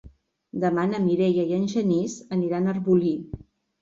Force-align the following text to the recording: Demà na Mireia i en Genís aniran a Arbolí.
Demà 0.61 0.85
na 0.93 1.01
Mireia 1.03 1.45
i 1.51 1.55
en 1.59 1.67
Genís 1.75 2.17
aniran 2.39 2.67
a 2.71 2.75
Arbolí. 2.77 3.17